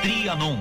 [0.00, 0.56] Trianon.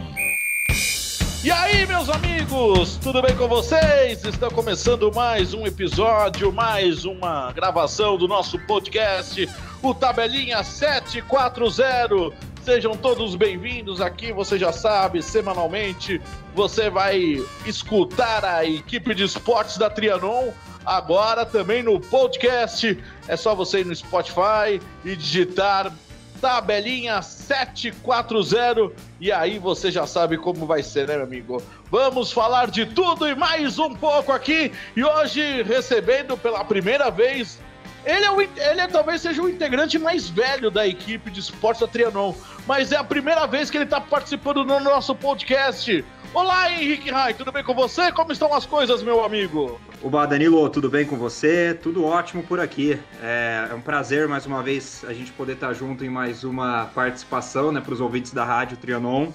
[1.41, 4.25] E aí, meus amigos, tudo bem com vocês?
[4.25, 9.47] Está começando mais um episódio, mais uma gravação do nosso podcast,
[9.81, 12.35] o Tabelinha 740.
[12.65, 16.21] Sejam todos bem-vindos aqui, você já sabe, semanalmente
[16.53, 20.51] você vai escutar a equipe de esportes da Trianon
[20.85, 23.01] agora também no podcast.
[23.25, 25.93] É só você ir no Spotify e digitar
[26.39, 31.63] tabelinha 740 e aí você já sabe como vai ser, né, meu amigo?
[31.91, 37.59] Vamos falar de tudo e mais um pouco aqui e hoje recebendo pela primeira vez
[38.05, 41.81] ele, é o, ele é, talvez seja o integrante mais velho da equipe de esportes
[41.81, 42.33] da Trianon,
[42.65, 46.03] mas é a primeira vez que ele está participando no nosso podcast.
[46.31, 48.11] Olá, Henrique Rai, tudo bem com você?
[48.11, 49.81] Como estão as coisas, meu amigo?
[50.01, 51.73] Oba, Danilo, tudo bem com você?
[51.73, 52.99] Tudo ótimo por aqui.
[53.19, 56.85] É, é um prazer, mais uma vez, a gente poder estar junto em mais uma
[56.93, 59.31] participação né, para os ouvintes da Rádio Trianon.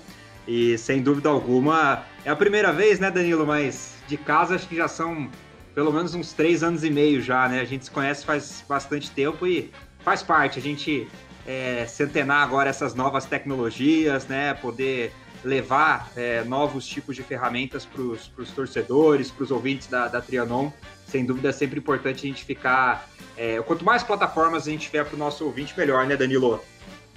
[0.47, 3.45] E, sem dúvida alguma, é a primeira vez, né, Danilo?
[3.45, 5.29] Mas de casa acho que já são
[5.75, 7.61] pelo menos uns três anos e meio já, né?
[7.61, 9.73] A gente se conhece faz bastante tempo e
[10.05, 10.61] faz parte.
[10.61, 11.09] A gente
[11.45, 14.55] é, centenar agora essas novas tecnologias, né?
[14.55, 15.13] Poder
[15.45, 20.71] levar é, novos tipos de ferramentas para os torcedores, para os ouvintes da, da Trianon.
[21.07, 23.09] Sem dúvida é sempre importante a gente ficar.
[23.37, 26.61] É, quanto mais plataformas a gente tiver para o nosso ouvinte, melhor, né, Danilo?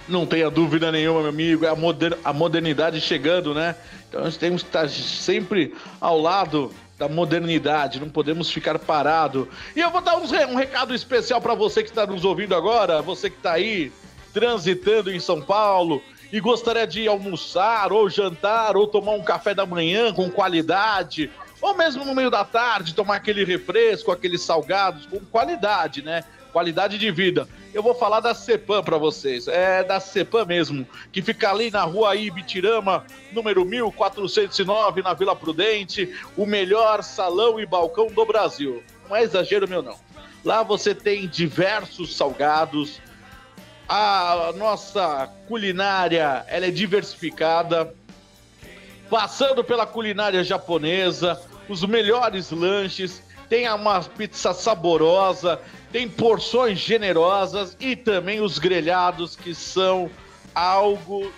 [0.07, 1.65] Não tenha dúvida nenhuma, meu amigo.
[1.65, 3.75] É a, moder a modernidade chegando, né?
[4.07, 9.47] Então nós temos que estar sempre ao lado da modernidade, não podemos ficar parado.
[9.75, 13.01] E eu vou dar um, um recado especial para você que está nos ouvindo agora,
[13.01, 13.91] você que está aí
[14.33, 19.65] transitando em São Paulo e gostaria de almoçar, ou jantar, ou tomar um café da
[19.65, 25.19] manhã com qualidade, ou mesmo no meio da tarde tomar aquele refresco, aqueles salgados com
[25.19, 26.23] qualidade, né?
[26.51, 27.47] Qualidade de vida.
[27.73, 29.47] Eu vou falar da Cepam para vocês.
[29.47, 36.11] É da Cepam mesmo, que fica ali na rua Ibitirama, número 1409, na Vila Prudente,
[36.35, 38.83] o melhor salão e balcão do Brasil.
[39.07, 39.97] Não é exagero meu não.
[40.43, 43.01] Lá você tem diversos salgados,
[43.87, 47.93] a nossa culinária ela é diversificada,
[49.09, 55.59] passando pela culinária japonesa, os melhores lanches, tem uma pizza saborosa,
[55.91, 60.11] tem porções generosas e também os grelhados que são
[60.53, 61.31] algo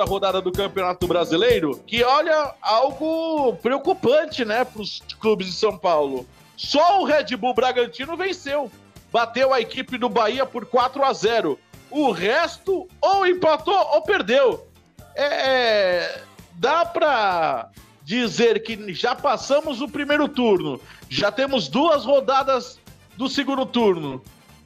[0.00, 6.26] rodada do Campeonato Brasileiro, que olha algo preocupante, né, para os clubes de São Paulo.
[6.56, 8.68] Só o Red Bull Bragantino venceu,
[9.12, 11.56] bateu a equipe do Bahia por 4 a 0.
[11.88, 14.66] O resto ou empatou ou perdeu.
[15.14, 16.24] É, é
[16.54, 17.70] dá para
[18.02, 22.80] dizer que já passamos o primeiro turno, já temos duas rodadas
[23.16, 24.20] do segundo turno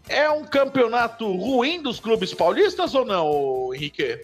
[0.08, 4.20] é um campeonato ruim dos clubes paulistas ou não, Henrique?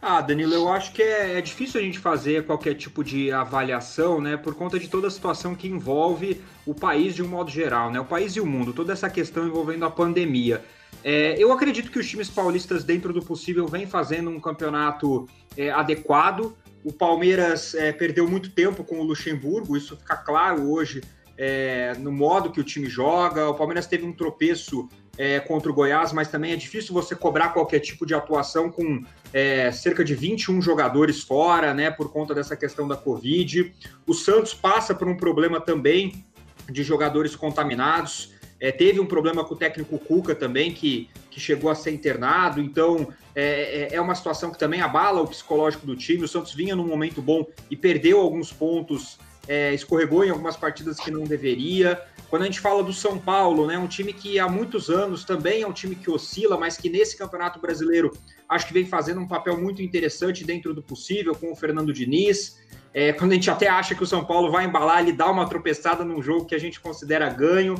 [0.00, 4.20] Ah, Danilo, eu acho que é, é, difícil a gente fazer qualquer tipo de avaliação,
[4.20, 7.90] né, por conta de toda a situação que envolve o país de um modo geral,
[7.90, 10.64] né, o país e o mundo, toda essa questão envolvendo a pandemia.
[11.02, 15.70] É, eu acredito que os times paulistas, dentro do possível, vêm fazendo um campeonato é,
[15.70, 16.56] adequado.
[16.84, 21.02] O Palmeiras é, perdeu muito tempo com o Luxemburgo, isso fica claro hoje
[21.38, 23.48] é, no modo que o time joga.
[23.48, 24.88] O Palmeiras teve um tropeço
[25.18, 29.02] é, contra o Goiás, mas também é difícil você cobrar qualquer tipo de atuação com
[29.32, 33.74] é, cerca de 21 jogadores fora, né, por conta dessa questão da Covid.
[34.06, 36.24] O Santos passa por um problema também
[36.70, 38.32] de jogadores contaminados.
[38.60, 42.60] É, teve um problema com o técnico Cuca também, que, que chegou a ser internado.
[42.60, 46.24] Então, é, é, é uma situação que também abala o psicológico do time.
[46.24, 51.00] O Santos vinha num momento bom e perdeu alguns pontos, é, escorregou em algumas partidas
[51.00, 52.00] que não deveria.
[52.28, 55.62] Quando a gente fala do São Paulo, né, um time que há muitos anos também
[55.62, 58.12] é um time que oscila, mas que nesse Campeonato Brasileiro
[58.46, 62.58] acho que vem fazendo um papel muito interessante dentro do possível com o Fernando Diniz.
[62.92, 65.48] É, quando a gente até acha que o São Paulo vai embalar, ele dá uma
[65.48, 67.74] tropeçada num jogo que a gente considera ganho.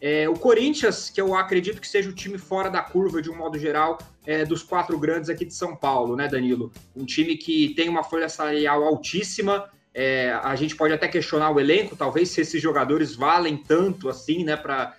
[0.00, 3.36] É, o Corinthians, que eu acredito que seja o time fora da curva de um
[3.36, 3.96] modo geral,
[4.26, 6.70] é, dos quatro grandes aqui de São Paulo, né, Danilo?
[6.94, 11.58] Um time que tem uma folha salarial altíssima, é, a gente pode até questionar o
[11.58, 14.94] elenco, talvez se esses jogadores valem tanto assim, né, para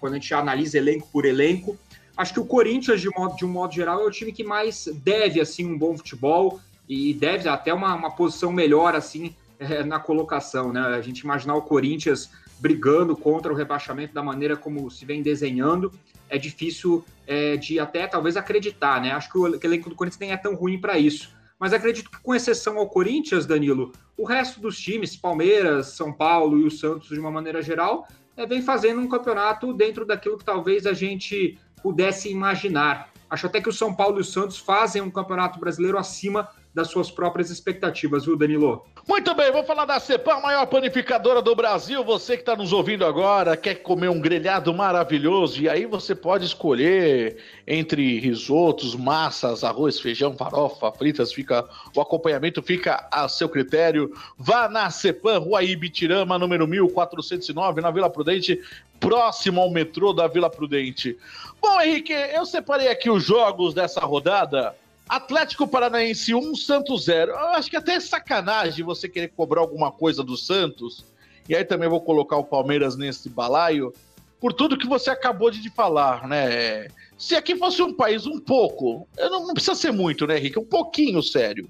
[0.00, 1.78] quando a gente analisa elenco por elenco.
[2.16, 4.88] Acho que o Corinthians, de, modo, de um modo geral, é o time que mais
[5.04, 10.00] deve assim um bom futebol e deve até uma, uma posição melhor assim é, na
[10.00, 10.80] colocação, né?
[10.80, 15.92] A gente imaginar o Corinthians brigando contra o rebaixamento da maneira como se vem desenhando,
[16.28, 19.12] é difícil é, de até talvez acreditar, né?
[19.12, 21.32] Acho que o, que o elenco do Corinthians nem é tão ruim para isso.
[21.60, 26.58] Mas acredito que, com exceção ao Corinthians, Danilo, o resto dos times, Palmeiras, São Paulo
[26.58, 30.44] e o Santos, de uma maneira geral, é, vem fazendo um campeonato dentro daquilo que
[30.44, 33.10] talvez a gente pudesse imaginar.
[33.28, 36.88] Acho até que o São Paulo e o Santos fazem um campeonato brasileiro acima das
[36.88, 38.84] suas próprias expectativas, viu, Danilo?
[39.08, 42.04] Muito bem, vou falar da Cepam, maior panificadora do Brasil.
[42.04, 46.44] Você que está nos ouvindo agora, quer comer um grelhado maravilhoso, e aí você pode
[46.44, 54.12] escolher entre risotos, massas, arroz, feijão, farofa, fritas, fica o acompanhamento fica a seu critério.
[54.38, 58.60] Vá na Cepam, Rua Ibitirama, número 1409, na Vila Prudente,
[59.00, 61.18] próximo ao metrô da Vila Prudente.
[61.60, 64.74] Bom, Henrique, eu separei aqui os jogos dessa rodada.
[65.10, 67.32] Atlético Paranaense 1, Santos 0.
[67.32, 71.04] Eu acho que até é sacanagem você querer cobrar alguma coisa do Santos.
[71.48, 73.92] E aí também vou colocar o Palmeiras nesse balaio.
[74.38, 76.86] Por tudo que você acabou de falar, né?
[77.18, 80.60] Se aqui fosse um país um pouco, não, não precisa ser muito, né, Henrique?
[80.60, 81.68] Um pouquinho sério.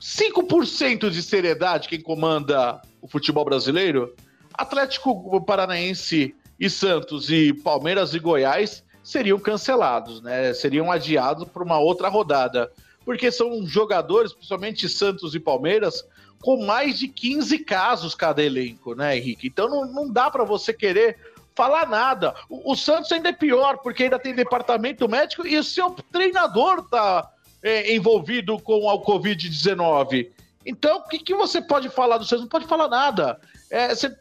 [0.00, 4.16] 5% de seriedade quem comanda o futebol brasileiro?
[4.54, 10.52] Atlético Paranaense e Santos e Palmeiras e Goiás seriam cancelados, né?
[10.52, 12.70] Seriam adiados para uma outra rodada.
[13.06, 16.04] Porque são jogadores, principalmente Santos e Palmeiras,
[16.42, 19.46] com mais de 15 casos cada elenco, né, Henrique?
[19.46, 21.16] Então não, não dá para você querer
[21.56, 22.34] falar nada.
[22.50, 26.80] O, o, Santos ainda é pior, porque ainda tem departamento médico e o seu treinador
[26.80, 27.32] está
[27.62, 30.28] é, envolvido com a Covid-19.
[30.66, 32.42] Então, o que, que você pode falar do Santos?
[32.42, 33.40] Não pode falar nada.
[33.70, 34.14] É, você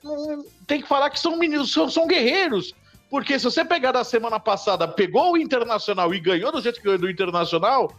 [0.66, 2.74] tem que falar que são meninos, são, são guerreiros.
[3.10, 6.86] Porque se você pegar da semana passada, pegou o Internacional e ganhou do jeito que
[6.86, 7.96] ganhou do Internacional,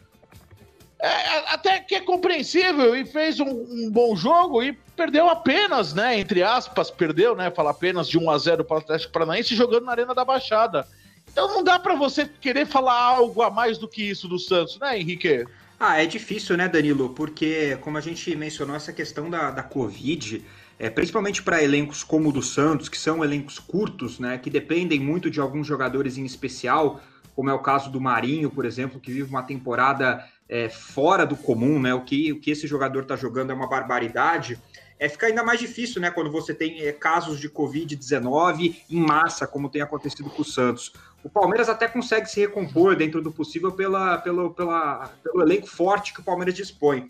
[1.01, 6.19] é, até que é compreensível e fez um, um, bom jogo e perdeu apenas, né?
[6.19, 7.51] Entre aspas, perdeu, né?
[7.51, 10.87] Fala apenas de 1 a 0 para o Atlético Paranaense jogando na Arena da Baixada.
[11.31, 14.79] Então não dá para você querer falar algo a mais do que isso do Santos,
[14.79, 15.47] né, Henrique?
[15.79, 17.11] Ah, é difícil, né, Danilo?
[17.11, 20.45] Porque, como a gente mencionou, essa questão da, da Covid
[20.79, 25.01] é, principalmente para elencos como o do Santos, que são elencos curtos, né, que dependem
[25.01, 27.01] muito de alguns jogadores em especial,
[27.35, 31.37] como é o caso do Marinho, por exemplo, que vive uma temporada é, fora do
[31.37, 34.59] comum, né, o que, o que esse jogador está jogando é uma barbaridade.
[35.01, 39.47] É, fica ainda mais difícil, né, quando você tem é, casos de Covid-19 em massa,
[39.47, 40.93] como tem acontecido com o Santos.
[41.23, 46.15] O Palmeiras até consegue se recompor dentro do possível pela, pelo, pela, pelo elenco forte
[46.15, 47.09] que o Palmeiras dispõe.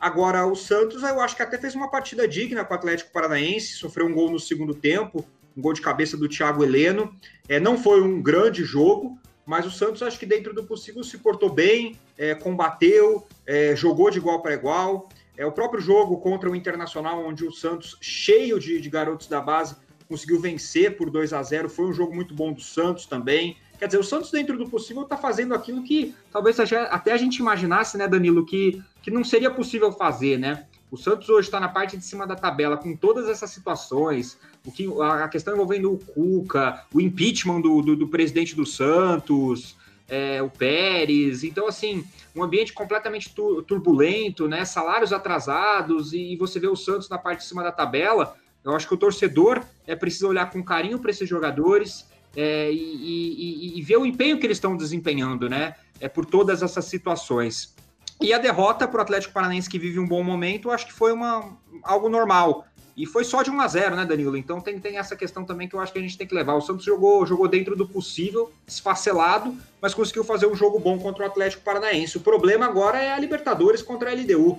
[0.00, 3.74] Agora, o Santos, eu acho que até fez uma partida digna com o Atlético Paranaense,
[3.74, 5.22] sofreu um gol no segundo tempo,
[5.54, 7.14] um gol de cabeça do Thiago Heleno.
[7.46, 11.18] É, não foi um grande jogo, mas o Santos, acho que dentro do possível, se
[11.18, 15.08] portou bem, é, combateu, é, jogou de igual para igual.
[15.36, 19.40] É o próprio jogo contra o Internacional, onde o Santos, cheio de, de garotos da
[19.40, 19.76] base,
[20.08, 23.58] conseguiu vencer por 2 a 0 Foi um jogo muito bom do Santos também.
[23.80, 27.38] Quer dizer, o Santos, dentro do possível, está fazendo aquilo que talvez até a gente
[27.38, 30.66] imaginasse, né, Danilo, que que não seria possível fazer, né?
[30.90, 34.72] O Santos hoje está na parte de cima da tabela com todas essas situações, o
[34.72, 39.76] que, a questão envolvendo o Cuca, o impeachment do, do, do presidente do Santos,
[40.08, 41.44] é, o Pérez.
[41.44, 43.32] Então, assim, um ambiente completamente
[43.66, 44.64] turbulento, né?
[44.64, 48.36] Salários atrasados, e você vê o Santos na parte de cima da tabela.
[48.62, 52.76] Eu acho que o torcedor é preciso olhar com carinho para esses jogadores é, e,
[52.76, 55.74] e, e, ver o empenho que eles estão desempenhando, né?
[56.00, 57.74] É por todas essas situações.
[58.20, 61.12] E a derrota para o Atlético Paranaense que vive um bom momento, acho que foi
[61.12, 62.66] uma, algo normal.
[62.96, 64.36] E foi só de 1 a 0 né, Danilo?
[64.36, 66.54] Então tem, tem essa questão também que eu acho que a gente tem que levar.
[66.54, 71.24] O Santos jogou, jogou dentro do possível, esfacelado, mas conseguiu fazer um jogo bom contra
[71.24, 72.18] o Atlético Paranaense.
[72.18, 74.58] O problema agora é a Libertadores contra a LDU.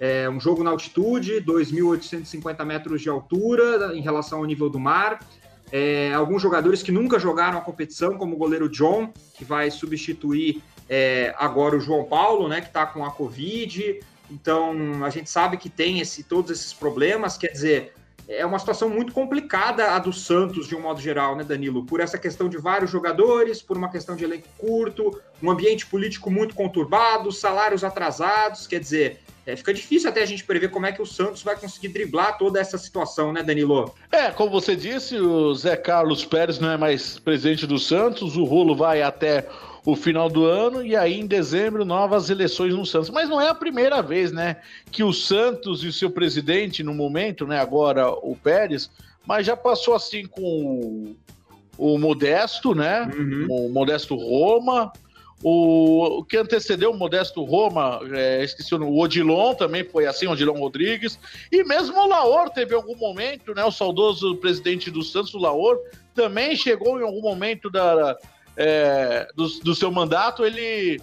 [0.00, 5.20] É um jogo na altitude, 2.850 metros de altura em relação ao nível do mar.
[5.72, 10.62] É, alguns jogadores que nunca jogaram a competição, como o goleiro John, que vai substituir
[10.88, 14.00] é, agora o João Paulo, né, que está com a Covid.
[14.30, 17.94] Então, a gente sabe que tem esse, todos esses problemas, quer dizer,
[18.28, 21.84] é uma situação muito complicada a do Santos, de um modo geral, né, Danilo?
[21.84, 26.30] Por essa questão de vários jogadores, por uma questão de elenco curto, um ambiente político
[26.30, 30.92] muito conturbado, salários atrasados, quer dizer, é, fica difícil até a gente prever como é
[30.92, 33.92] que o Santos vai conseguir driblar toda essa situação, né, Danilo?
[34.10, 38.44] É, como você disse, o Zé Carlos Pérez não é mais presidente do Santos, o
[38.44, 39.48] rolo vai até
[39.84, 43.10] o final do ano e aí em dezembro novas eleições no Santos.
[43.10, 44.58] Mas não é a primeira vez, né,
[44.92, 48.90] que o Santos e o seu presidente no momento, né, agora o Pérez,
[49.26, 51.16] mas já passou assim com
[51.76, 53.46] o, o Modesto, né, uhum.
[53.48, 54.92] o Modesto Roma,
[55.42, 60.58] o, o, que antecedeu o Modesto Roma, é, esqueci o Odilon também foi assim, Odilon
[60.58, 61.18] Rodrigues,
[61.50, 63.64] e mesmo o Laor teve algum momento, né?
[63.64, 65.78] O saudoso presidente do Santos, o Laor,
[66.14, 68.16] também chegou em algum momento da,
[68.56, 71.00] é, do, do seu mandato, ele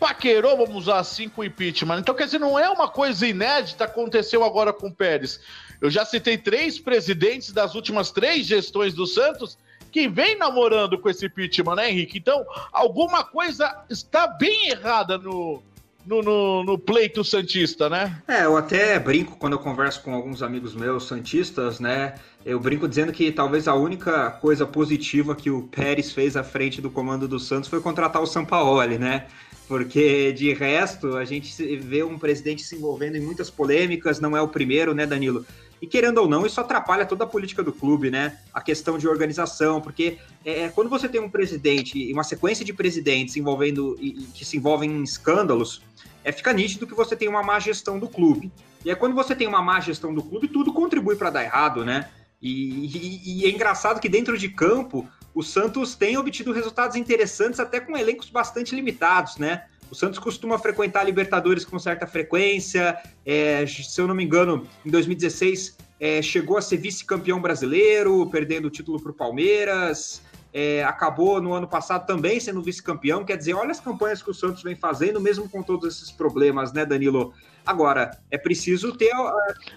[0.00, 1.98] paquerou, vamos usar assim, com o impeachment.
[1.98, 5.40] Então, quer dizer, não é uma coisa inédita, aconteceu agora com o Pérez.
[5.80, 9.58] Eu já citei três presidentes das últimas três gestões do Santos
[9.90, 12.18] que vem namorando com esse impeachment, né, Henrique?
[12.18, 15.62] Então, alguma coisa está bem errada no,
[16.06, 18.22] no, no, no, pleito Santista, né?
[18.26, 22.14] É, eu até brinco quando eu converso com alguns amigos meus Santistas, né?
[22.44, 26.80] Eu brinco dizendo que talvez a única coisa positiva que o Pérez fez à frente
[26.80, 29.26] do comando do Santos foi contratar o Sampaoli, né?
[29.68, 34.42] Porque de resto, a gente vê um presidente se envolvendo em muitas polêmicas, não é
[34.42, 35.46] o primeiro, né, Danilo?
[35.80, 38.38] E querendo ou não, isso atrapalha toda a política do clube, né?
[38.52, 42.72] A questão de organização, porque é, quando você tem um presidente e uma sequência de
[42.72, 45.82] presidentes envolvendo e, que se envolvem em escândalos,
[46.22, 48.52] é, fica nítido que você tem uma má gestão do clube.
[48.84, 51.84] E é quando você tem uma má gestão do clube, tudo contribui para dar errado,
[51.84, 52.10] né?
[52.42, 57.60] E, e, e, é engraçado que dentro de campo o Santos tem obtido resultados interessantes
[57.60, 59.64] até com elencos bastante limitados, né?
[59.90, 62.96] O Santos costuma frequentar a Libertadores com certa frequência.
[63.26, 68.66] É, se eu não me engano, em 2016 é, chegou a ser vice-campeão brasileiro, perdendo
[68.66, 73.24] o título para o Palmeiras é, acabou no ano passado também sendo vice-campeão.
[73.24, 76.72] Quer dizer, olha as campanhas que o Santos vem fazendo, mesmo com todos esses problemas,
[76.72, 77.32] né, Danilo?
[77.64, 79.12] Agora, é preciso ter.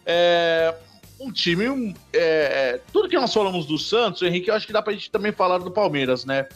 [0.04, 0.74] É,
[1.20, 1.94] um time.
[2.12, 5.10] É, é, tudo que nós falamos do Santos, Henrique, eu acho que dá pra gente
[5.10, 6.48] também falar do Palmeiras, né?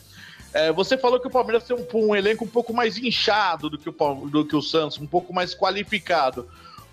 [0.52, 3.78] É, você falou que o Palmeiras tem um, um, elenco um pouco mais inchado do
[3.78, 3.92] que, o,
[4.28, 6.49] do que o Santos, um pouco mais qualificado.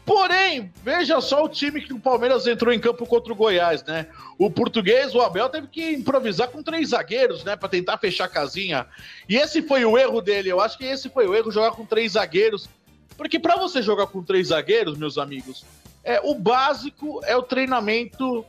[0.07, 4.07] Porém, veja só o time que o Palmeiras entrou em campo contra o Goiás, né?
[4.37, 7.57] O português, o Abel, teve que improvisar com três zagueiros, né?
[7.57, 8.87] Para tentar fechar a casinha.
[9.27, 10.47] E esse foi o erro dele.
[10.47, 12.69] Eu acho que esse foi o erro, jogar com três zagueiros.
[13.17, 15.65] Porque para você jogar com três zagueiros, meus amigos,
[16.05, 18.45] é o básico é o treinamento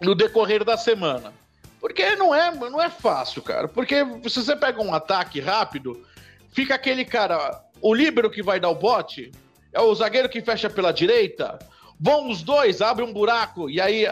[0.00, 1.32] no decorrer da semana.
[1.80, 3.66] Porque não é, não é fácil, cara.
[3.66, 6.06] Porque se você pega um ataque rápido,
[6.52, 9.32] fica aquele cara, o líbero que vai dar o bote,
[9.78, 11.58] é o zagueiro que fecha pela direita,
[12.00, 14.06] vão os dois, abre um buraco, e aí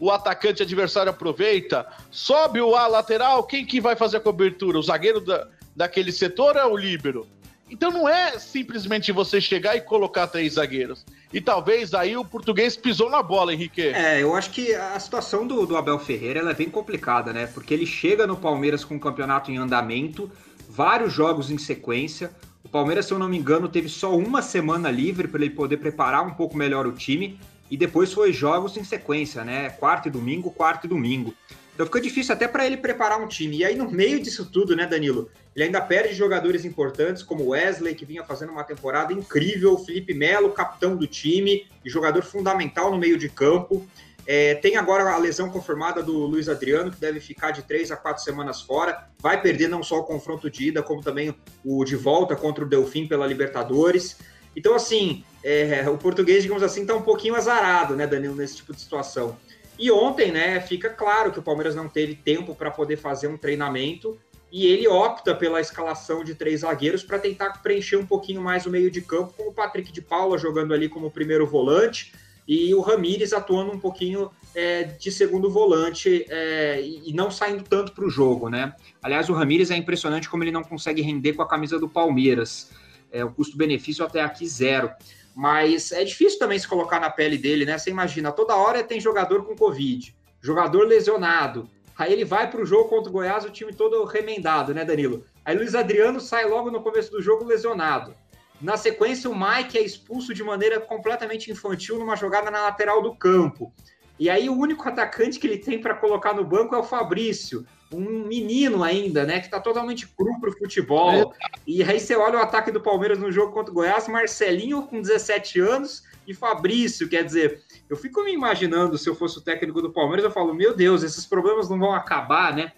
[0.00, 4.78] o atacante adversário aproveita, sobe o A lateral, quem que vai fazer a cobertura?
[4.78, 7.24] O zagueiro da, daquele setor é o líbero.
[7.70, 11.06] Então não é simplesmente você chegar e colocar três zagueiros.
[11.32, 13.80] E talvez aí o português pisou na bola, Henrique.
[13.80, 17.46] É, eu acho que a situação do, do Abel Ferreira é bem complicada, né?
[17.46, 20.30] Porque ele chega no Palmeiras com o campeonato em andamento,
[20.68, 22.32] vários jogos em sequência.
[22.64, 25.78] O Palmeiras, se eu não me engano, teve só uma semana livre para ele poder
[25.78, 27.38] preparar um pouco melhor o time.
[27.70, 29.70] E depois foi jogos em sequência, né?
[29.70, 31.34] Quarto e domingo, quarto e domingo.
[31.74, 33.58] Então fica difícil até para ele preparar um time.
[33.58, 35.30] E aí, no meio disso tudo, né, Danilo?
[35.56, 40.50] Ele ainda perde jogadores importantes, como Wesley, que vinha fazendo uma temporada incrível, Felipe Melo,
[40.50, 43.86] capitão do time, e jogador fundamental no meio de campo.
[44.26, 47.96] É, tem agora a lesão confirmada do Luiz Adriano, que deve ficar de três a
[47.96, 49.08] quatro semanas fora.
[49.18, 52.68] Vai perder não só o confronto de ida, como também o de volta contra o
[52.68, 54.18] Delfim pela Libertadores.
[54.54, 58.72] Então, assim, é, o português, digamos assim, está um pouquinho azarado, né, Danilo, nesse tipo
[58.72, 59.36] de situação.
[59.78, 63.36] E ontem, né, fica claro que o Palmeiras não teve tempo para poder fazer um
[63.36, 64.18] treinamento
[64.52, 68.70] e ele opta pela escalação de três zagueiros para tentar preencher um pouquinho mais o
[68.70, 72.12] meio de campo, com o Patrick de Paula jogando ali como primeiro volante
[72.46, 77.92] e o Ramires atuando um pouquinho é, de segundo volante é, e não saindo tanto
[77.92, 78.74] para o jogo, né?
[79.02, 82.70] Aliás, o Ramires é impressionante como ele não consegue render com a camisa do Palmeiras.
[83.10, 84.90] É, o custo-benefício até aqui zero.
[85.34, 87.78] Mas é difícil também se colocar na pele dele, né?
[87.78, 91.68] Você imagina, toda hora tem jogador com Covid, jogador lesionado.
[91.96, 95.24] Aí ele vai para o jogo contra o Goiás, o time todo remendado, né, Danilo?
[95.44, 98.14] Aí Luiz Adriano sai logo no começo do jogo lesionado.
[98.62, 103.14] Na sequência, o Mike é expulso de maneira completamente infantil numa jogada na lateral do
[103.14, 103.72] campo.
[104.18, 107.66] E aí o único atacante que ele tem para colocar no banco é o Fabrício,
[107.92, 111.10] um menino ainda, né, que está totalmente cru pro futebol.
[111.10, 111.26] É.
[111.66, 115.02] E aí você olha o ataque do Palmeiras no jogo contra o Goiás, Marcelinho com
[115.02, 119.82] 17 anos e Fabrício, quer dizer, eu fico me imaginando se eu fosse o técnico
[119.82, 122.72] do Palmeiras, eu falo, meu Deus, esses problemas não vão acabar, né?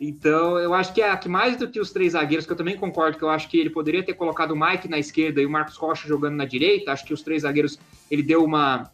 [0.00, 2.74] Então, eu acho que, é, que mais do que os três zagueiros, que eu também
[2.74, 5.50] concordo que eu acho que ele poderia ter colocado o Mike na esquerda e o
[5.50, 7.78] Marcos Rocha jogando na direita, acho que os três zagueiros,
[8.10, 8.90] ele deu uma...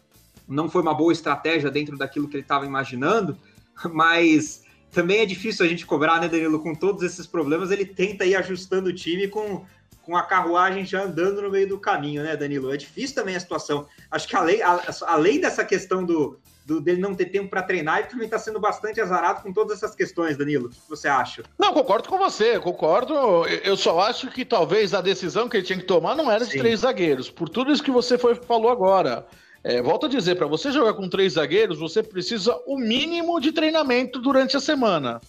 [0.48, 3.38] não foi uma boa estratégia dentro daquilo que ele estava imaginando,
[3.92, 6.58] mas também é difícil a gente cobrar, né, Danilo?
[6.58, 9.64] Com todos esses problemas, ele tenta ir ajustando o time com,
[10.02, 12.74] com a carruagem já andando no meio do caminho, né, Danilo?
[12.74, 13.86] É difícil também a situação.
[14.10, 14.58] Acho que além,
[15.06, 18.58] além dessa questão do, do, dele não ter tempo para treinar, ele também está sendo
[18.58, 20.66] bastante azarado com todas essas questões, Danilo.
[20.66, 21.44] O que você acha?
[21.56, 23.14] Não, concordo com você, concordo.
[23.62, 26.50] Eu só acho que talvez a decisão que ele tinha que tomar não era de
[26.50, 26.58] Sim.
[26.58, 29.24] três zagueiros, por tudo isso que você foi, falou agora.
[29.62, 33.52] É, volto a dizer, para você jogar com três zagueiros, você precisa o mínimo de
[33.52, 35.20] treinamento durante a semana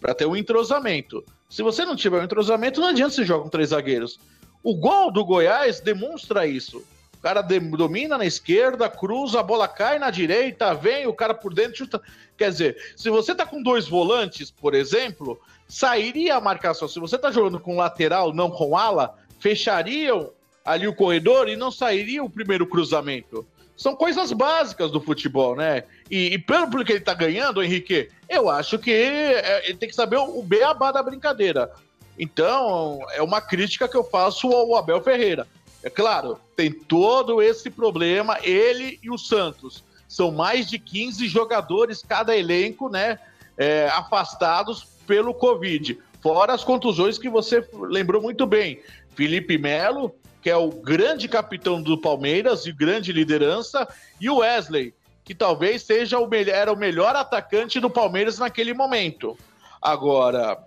[0.00, 1.24] para ter um entrosamento.
[1.48, 4.18] Se você não tiver um entrosamento, não adianta você jogar com três zagueiros.
[4.62, 6.84] O gol do Goiás demonstra isso.
[7.22, 11.76] Cara domina na esquerda, cruza, a bola cai na direita, vem o cara por dentro
[11.76, 12.02] chuta.
[12.36, 16.88] Quer dizer, se você tá com dois volantes, por exemplo, sairia a marcação.
[16.88, 20.30] Se você tá jogando com lateral, não com ala, fechariam
[20.64, 23.46] ali o corredor e não sairia o primeiro cruzamento.
[23.76, 25.84] São coisas básicas do futebol, né?
[26.10, 29.94] E, e pelo que ele tá ganhando, Henrique, eu acho que é, ele tem que
[29.94, 31.70] saber o beabá da brincadeira.
[32.18, 35.46] Então, é uma crítica que eu faço ao Abel Ferreira.
[35.82, 39.84] É claro, tem todo esse problema, ele e o Santos.
[40.06, 43.18] São mais de 15 jogadores cada elenco, né?
[43.56, 45.98] É, afastados pelo Covid.
[46.20, 48.80] Fora as contusões que você lembrou muito bem.
[49.14, 53.86] Felipe Melo, que é o grande capitão do Palmeiras e grande liderança,
[54.20, 58.72] e o Wesley, que talvez seja o melhor, era o melhor atacante do Palmeiras naquele
[58.72, 59.36] momento.
[59.80, 60.58] Agora,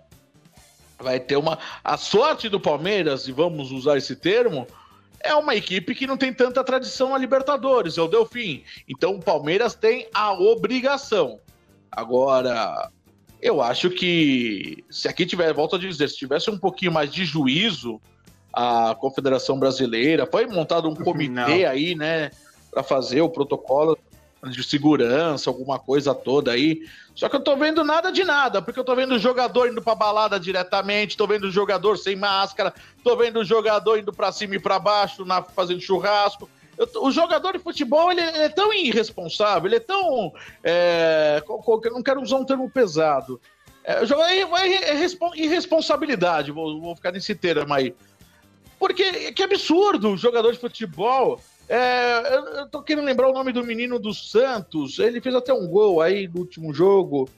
[0.98, 1.58] vai ter uma.
[1.82, 4.66] A sorte do Palmeiras, e vamos usar esse termo,
[5.26, 8.62] é uma equipe que não tem tanta tradição na Libertadores, é o Delfim.
[8.88, 11.40] Então o Palmeiras tem a obrigação.
[11.90, 12.90] Agora,
[13.40, 17.24] eu acho que se aqui tiver, volto a dizer, se tivesse um pouquinho mais de
[17.24, 18.00] juízo,
[18.52, 21.70] a Confederação Brasileira, foi montado um comitê não.
[21.70, 22.30] aí, né,
[22.70, 23.98] para fazer o protocolo
[24.44, 26.82] de segurança, alguma coisa toda aí.
[27.14, 29.82] Só que eu tô vendo nada de nada, porque eu tô vendo o jogador indo
[29.82, 34.32] pra balada diretamente, tô vendo o jogador sem máscara, tô vendo o jogador indo pra
[34.32, 36.48] cima e pra baixo, na, fazendo churrasco.
[36.76, 40.32] Eu, o jogador de futebol, ele, ele, é tão irresponsável, ele é tão...
[40.62, 41.42] É,
[41.90, 43.40] não quero usar um termo pesado.
[43.82, 47.94] É, é, é irresponsabilidade, vou, vou ficar nesse termo aí.
[48.78, 51.40] Porque que absurdo, jogador de futebol.
[51.68, 54.98] É, eu, eu tô querendo lembrar o nome do menino do Santos.
[54.98, 57.28] Ele fez até um gol aí no último jogo.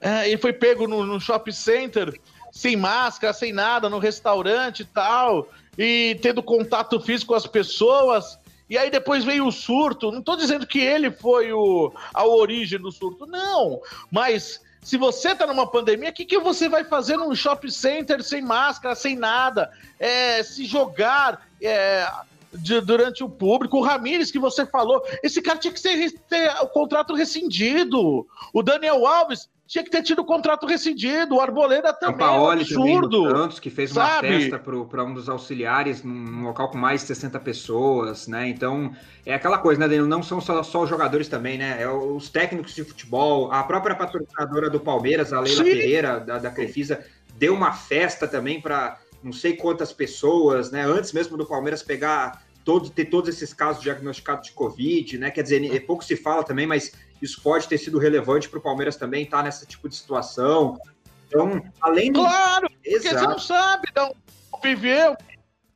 [0.00, 2.20] É, ele foi pego no, no shopping center,
[2.52, 8.38] sem máscara, sem nada, no restaurante e tal, e tendo contato físico com as pessoas.
[8.70, 10.12] E aí depois veio o surto.
[10.12, 13.80] Não estou dizendo que ele foi o, a origem do surto, não.
[14.10, 18.22] Mas se você está numa pandemia, o que, que você vai fazer num shopping center
[18.22, 19.70] sem máscara, sem nada?
[19.98, 22.06] É, se jogar é,
[22.52, 23.78] de, durante o público.
[23.78, 28.26] O Ramires, que você falou, esse cara tinha que ser, ter o contrato rescindido.
[28.52, 31.36] O Daniel Alves tinha que ter tido o contrato rescindido.
[31.36, 32.16] O Arboleda também.
[32.16, 33.22] O Paoli é um absurdo.
[33.24, 37.08] Também, Santos, que fez uma festa para um dos auxiliares num local com mais de
[37.08, 38.48] 60 pessoas, né?
[38.48, 38.90] Então,
[39.26, 40.08] é aquela coisa, né, Danilo?
[40.08, 41.76] Não são só, só os jogadores também, né?
[41.82, 45.70] É os técnicos de futebol, a própria patrocinadora do Palmeiras, a Leila Sim.
[45.70, 50.84] Pereira, da, da Crefisa, deu uma festa também para não sei quantas pessoas, né?
[50.84, 55.30] Antes mesmo do Palmeiras pegar todo, ter todos esses casos diagnosticados de Covid, né?
[55.30, 58.62] Quer dizer, é pouco se fala também, mas isso pode ter sido relevante para o
[58.62, 60.78] Palmeiras também estar tá nesse tipo de situação.
[61.26, 62.20] Então, além do.
[62.20, 63.18] Claro, porque Exato.
[63.18, 64.14] você não sabe, não
[64.62, 65.16] viveu,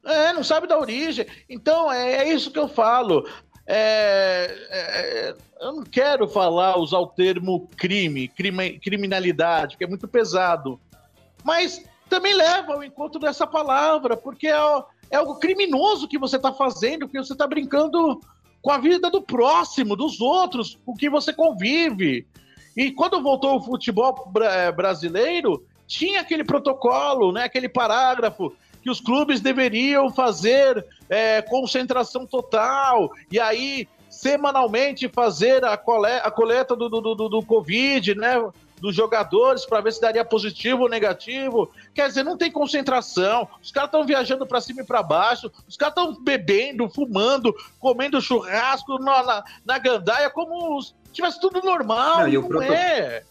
[0.04, 1.26] é, não sabe da origem.
[1.48, 3.28] Então, é, é isso que eu falo.
[3.66, 10.08] É, é, eu não quero falar, usar o termo crime, crime, criminalidade, que é muito
[10.08, 10.80] pesado.
[11.44, 16.52] Mas também leva ao encontro dessa palavra, porque é, é algo criminoso que você está
[16.52, 18.20] fazendo, porque você está brincando
[18.60, 22.26] com a vida do próximo, dos outros, com quem você convive.
[22.76, 29.00] E quando voltou o futebol eh, brasileiro, tinha aquele protocolo, né, aquele parágrafo que os
[29.00, 36.90] clubes deveriam fazer é, concentração total, e aí semanalmente fazer a, coleta, a coleta do,
[36.90, 38.34] do, do, do Covid, né?
[38.82, 41.70] Dos jogadores para ver se daria positivo ou negativo.
[41.94, 43.48] Quer dizer, não tem concentração.
[43.62, 45.52] Os caras estão viajando para cima e para baixo.
[45.68, 51.62] Os caras estão bebendo, fumando, comendo churrasco na, na, na gandaia como se tivesse tudo
[51.62, 52.26] normal.
[52.26, 52.72] Não, não proto...
[52.72, 53.22] é.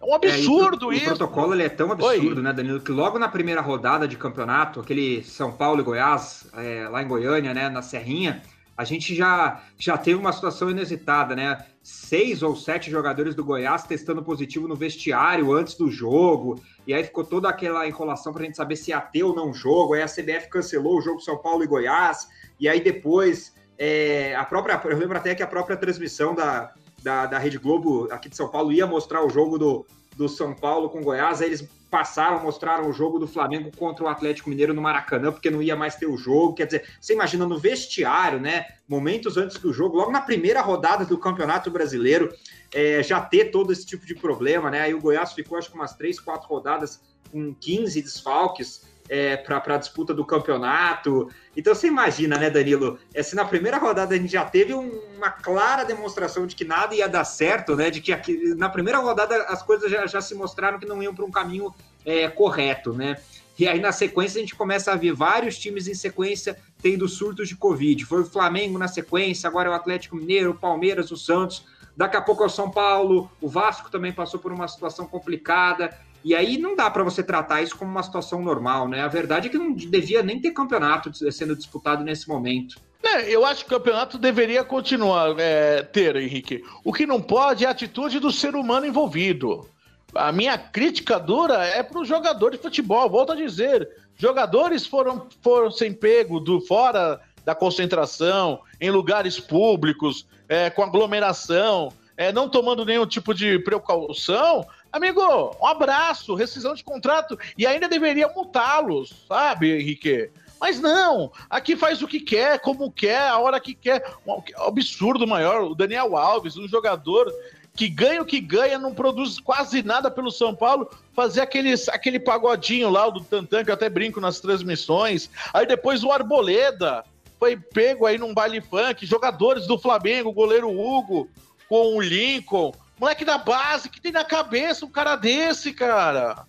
[0.00, 1.04] É um absurdo é, isso.
[1.04, 2.42] O protocolo ele é tão absurdo, Oi.
[2.42, 6.88] né, Danilo, que logo na primeira rodada de campeonato, aquele São Paulo e Goiás, é,
[6.88, 8.42] lá em Goiânia, né, na Serrinha,
[8.76, 11.66] a gente já, já teve uma situação inusitada, né?
[11.82, 17.02] Seis ou sete jogadores do Goiás testando positivo no vestiário antes do jogo, e aí
[17.02, 19.94] ficou toda aquela enrolação para a gente saber se ia ter ou não jogo.
[19.94, 24.44] Aí a CBF cancelou o jogo São Paulo e Goiás, e aí depois é, a
[24.44, 24.80] própria.
[24.84, 28.48] Eu lembro até que a própria transmissão da, da, da Rede Globo aqui de São
[28.48, 32.88] Paulo ia mostrar o jogo do, do São Paulo com Goiás, aí eles passaram, mostraram
[32.88, 36.06] o jogo do Flamengo contra o Atlético Mineiro no Maracanã, porque não ia mais ter
[36.06, 36.54] o jogo.
[36.54, 38.66] Quer dizer, você imagina no vestiário, né?
[38.88, 42.32] Momentos antes do jogo, logo na primeira rodada do Campeonato Brasileiro,
[42.72, 44.82] é, já ter todo esse tipo de problema, né?
[44.82, 49.74] Aí o Goiás ficou, acho que umas três, quatro rodadas com 15 desfalques é, para
[49.74, 51.28] a disputa do campeonato.
[51.56, 52.96] Então você imagina, né, Danilo?
[53.12, 56.64] É, se na primeira rodada a gente já teve um, uma clara demonstração de que
[56.64, 57.90] nada ia dar certo, né?
[57.90, 61.12] De que aqui, na primeira rodada as coisas já, já se mostraram que não iam
[61.12, 61.74] para um caminho
[62.06, 63.16] é, correto, né?
[63.58, 67.48] E aí, na sequência, a gente começa a ver vários times em sequência tendo surtos
[67.48, 68.06] de Covid.
[68.06, 71.66] Foi o Flamengo na sequência, agora é o Atlético Mineiro, o Palmeiras, o Santos.
[71.94, 75.94] Daqui a pouco é o São Paulo, o Vasco também passou por uma situação complicada.
[76.24, 79.02] E aí não dá para você tratar isso como uma situação normal, né?
[79.02, 82.76] A verdade é que não devia nem ter campeonato sendo disputado nesse momento.
[83.02, 86.62] É, eu acho que o campeonato deveria continuar é, ter, Henrique.
[86.84, 89.66] O que não pode é a atitude do ser humano envolvido.
[90.14, 93.08] A minha crítica dura é para o jogador de futebol.
[93.08, 100.26] Volto a dizer, jogadores foram, foram sem pego do fora da concentração, em lugares públicos,
[100.48, 105.20] é, com aglomeração, é, não tomando nenhum tipo de precaução, amigo,
[105.60, 110.30] um abraço, rescisão de contrato e ainda deveria multá-los, sabe, Henrique?
[110.60, 114.04] Mas não, aqui faz o que quer, como quer, a hora que quer.
[114.26, 115.62] Um absurdo maior.
[115.62, 117.32] O Daniel Alves, um jogador
[117.74, 122.20] que ganha o que ganha, não produz quase nada pelo São Paulo, fazer aqueles, aquele
[122.20, 125.30] pagodinho lá do Tantan, que eu até brinco nas transmissões.
[125.54, 127.04] Aí depois o Arboleda
[127.38, 131.26] foi pego aí num baile funk, jogadores do Flamengo, goleiro Hugo,
[131.70, 132.72] com o Lincoln.
[133.00, 136.44] Moleque da base, que tem na cabeça um cara desse, cara?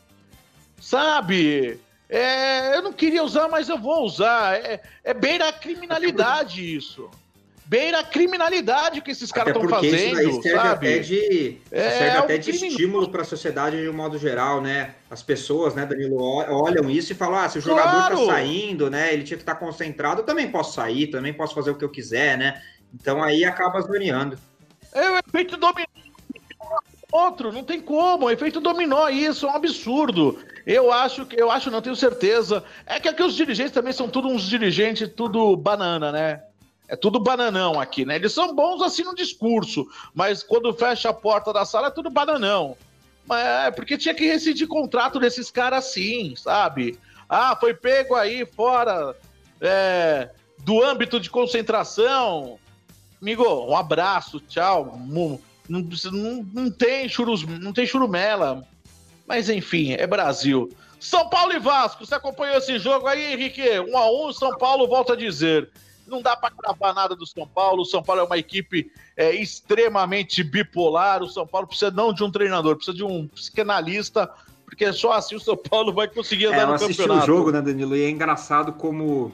[0.82, 1.80] Sabe?
[2.10, 4.56] É, eu não queria usar, mas eu vou usar.
[4.56, 7.10] É, é beira a criminalidade isso.
[7.66, 10.88] Beira a criminalidade que esses caras estão fazendo, isso serve sabe?
[10.90, 14.60] Até de, é, serve é até de estímulo para a sociedade de um modo geral,
[14.60, 14.96] né?
[15.10, 18.28] As pessoas, né, Danilo, olham isso e falam: ah, se o jogador tá claro.
[18.28, 19.14] tá saindo, né?
[19.14, 21.86] Ele tinha que estar tá concentrado, eu também posso sair, também posso fazer o que
[21.86, 22.62] eu quiser, né?
[22.94, 24.38] Então aí acaba zoneando.
[24.92, 26.01] É o efeito dominó.
[27.12, 28.26] Outro, não tem como.
[28.26, 30.40] O efeito dominó, isso é um absurdo.
[30.66, 32.64] Eu acho que eu acho, não tenho certeza.
[32.86, 36.42] É que aqui os dirigentes também são todos uns dirigentes, tudo banana, né?
[36.88, 38.16] É tudo bananão aqui, né?
[38.16, 42.10] Eles são bons assim no discurso, mas quando fecha a porta da sala é tudo
[42.10, 42.78] bananão.
[43.26, 46.98] Mas é porque tinha que rescindir contrato desses caras assim, sabe?
[47.30, 49.16] Ah, foi pego aí fora
[49.60, 52.60] é, do âmbito de concentração.
[53.22, 54.98] Amigo, um abraço, tchau.
[55.72, 58.68] Não, não, não, tem churus, não tem churumela.
[59.26, 60.70] Mas enfim, é Brasil.
[61.00, 63.64] São Paulo e Vasco, você acompanhou esse jogo aí, Henrique?
[63.80, 65.70] Um a um, São Paulo volta a dizer.
[66.06, 67.84] Não dá para cravar nada do São Paulo.
[67.84, 71.24] O São Paulo é uma equipe é, extremamente bipolar.
[71.24, 74.30] O São Paulo precisa não de um treinador, precisa de um psicanalista,
[74.66, 77.02] porque só assim o São Paulo vai conseguir andar é, no campeonato.
[77.02, 77.96] Eu assisti o jogo, né, Danilo?
[77.96, 79.32] E é engraçado como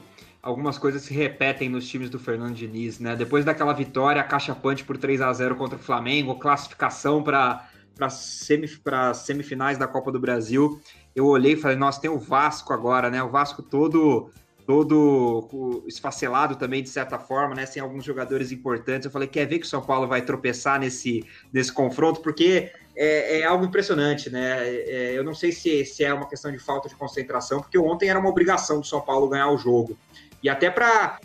[0.48, 3.14] algumas coisas se repetem nos times do Fernando Diniz, né?
[3.14, 7.68] Depois daquela vitória, a caixa punch por 3 a 0 contra o Flamengo, classificação para
[7.94, 8.80] para semif
[9.12, 10.80] semifinais da Copa do Brasil,
[11.16, 13.20] eu olhei e falei, nossa, tem o Vasco agora, né?
[13.22, 14.30] O Vasco todo
[14.64, 17.66] todo esfacelado também, de certa forma, né?
[17.66, 19.06] Sem alguns jogadores importantes.
[19.06, 22.20] Eu falei, quer ver que o São Paulo vai tropeçar nesse, nesse confronto?
[22.20, 24.68] Porque é, é algo impressionante, né?
[24.68, 28.10] É, eu não sei se, se é uma questão de falta de concentração, porque ontem
[28.10, 29.96] era uma obrigação do São Paulo ganhar o jogo.
[30.42, 31.18] E até para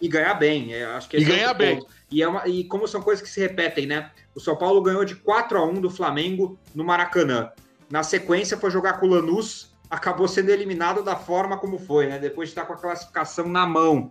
[0.00, 1.84] e ganhar bem, é, acho que e ganhar bem.
[2.10, 4.10] E, é uma, e como são coisas que se repetem, né?
[4.34, 7.50] O São Paulo ganhou de 4 a 1 do Flamengo no Maracanã.
[7.90, 12.18] Na sequência foi jogar com o Lanús, acabou sendo eliminado da forma como foi, né?
[12.18, 14.10] Depois de estar com a classificação na mão.